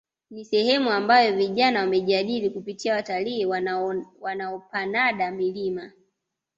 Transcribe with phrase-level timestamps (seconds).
[0.31, 3.45] Ni sehemu ambayo vijana wamejiajiri kupitia watalii
[4.19, 5.91] wanaopanada milima